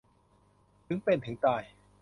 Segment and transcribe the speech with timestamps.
[0.85, 1.61] ถึงเป็นถึงตาย